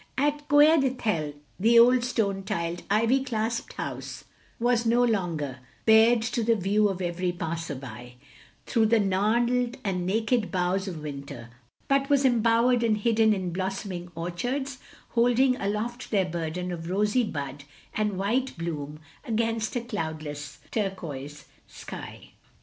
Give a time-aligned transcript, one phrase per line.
[0.17, 4.23] At Coed Ithel, the old stone tiled, ivy clasped house
[4.59, 8.15] was no longer bared to the view of every passer by,
[8.65, 11.51] through the gnarled and naked boughs of winter;
[11.87, 14.79] but was embowered and hidden in blossoming orchards
[15.09, 21.45] holding aloft their burden of rosy bud and white bloom against a cloud less turquoise
[21.67, 22.31] sky.